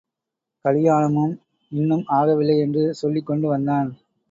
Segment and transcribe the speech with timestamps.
[0.65, 1.35] கலியாணமும்
[1.71, 3.89] இன்னும் ஆகவில்லை என்று சொல்லிக் கொண்டு வந்தான்.